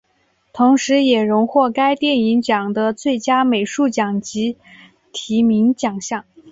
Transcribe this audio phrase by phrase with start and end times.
[0.51, 4.57] 同时也荣获该电影奖的最佳美术奖及
[5.13, 6.25] 提名奖项。